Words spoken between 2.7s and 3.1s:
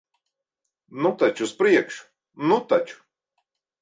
taču!